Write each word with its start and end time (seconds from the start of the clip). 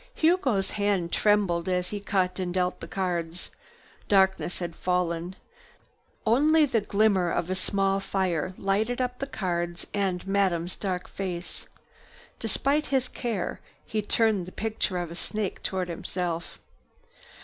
Hugo's 0.15 0.71
hand 0.71 1.11
trembled 1.13 1.69
as 1.69 1.89
he 1.89 1.99
cut 1.99 2.39
and 2.39 2.51
dealt 2.51 2.79
the 2.79 2.87
cards. 2.87 3.51
Darkness 4.07 4.57
had 4.57 4.75
fallen. 4.75 5.35
Only 6.25 6.65
the 6.65 6.81
glimmer 6.81 7.29
of 7.29 7.51
a 7.51 7.53
small 7.53 7.99
fire 7.99 8.55
lighted 8.57 8.99
up 8.99 9.19
the 9.19 9.27
cards 9.27 9.85
and 9.93 10.25
Madame's 10.25 10.75
dark 10.75 11.07
face. 11.07 11.67
Despite 12.39 12.87
his 12.87 13.07
care, 13.07 13.59
he 13.85 14.01
turned 14.01 14.47
the 14.47 14.51
picture 14.51 14.97
of 14.97 15.11
a 15.11 15.15
snake 15.15 15.61
toward 15.61 15.87
himself. 15.87 16.57